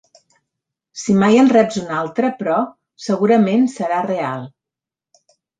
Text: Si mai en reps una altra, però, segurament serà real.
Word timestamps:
Si 1.01 1.15
mai 1.23 1.37
en 1.41 1.51
reps 1.51 1.77
una 1.83 1.93
altra, 1.99 2.31
però, 2.41 2.57
segurament 3.09 3.71
serà 3.77 4.03
real. 4.11 4.45